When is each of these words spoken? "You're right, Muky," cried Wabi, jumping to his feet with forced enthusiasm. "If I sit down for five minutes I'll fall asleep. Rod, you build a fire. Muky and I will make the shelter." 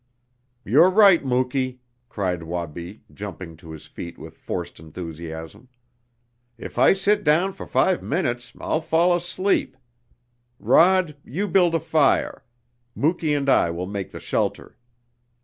"You're 0.65 0.89
right, 0.89 1.23
Muky," 1.23 1.79
cried 2.09 2.41
Wabi, 2.41 3.03
jumping 3.13 3.55
to 3.57 3.69
his 3.69 3.85
feet 3.85 4.17
with 4.17 4.35
forced 4.35 4.79
enthusiasm. 4.79 5.69
"If 6.57 6.79
I 6.79 6.93
sit 6.93 7.23
down 7.23 7.53
for 7.53 7.67
five 7.67 8.01
minutes 8.01 8.51
I'll 8.59 8.81
fall 8.81 9.13
asleep. 9.15 9.77
Rod, 10.59 11.17
you 11.23 11.47
build 11.47 11.75
a 11.75 11.79
fire. 11.79 12.43
Muky 12.95 13.35
and 13.37 13.47
I 13.47 13.69
will 13.69 13.85
make 13.85 14.09
the 14.09 14.19
shelter." 14.19 14.75